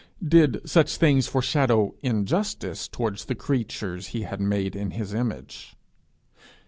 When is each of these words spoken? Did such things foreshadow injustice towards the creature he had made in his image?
Did 0.27 0.67
such 0.67 0.97
things 0.97 1.27
foreshadow 1.27 1.93
injustice 2.01 2.87
towards 2.87 3.25
the 3.25 3.35
creature 3.35 3.97
he 3.97 4.23
had 4.23 4.41
made 4.41 4.75
in 4.75 4.89
his 4.89 5.13
image? 5.13 5.75